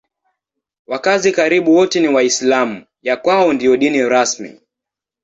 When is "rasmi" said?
4.09-4.59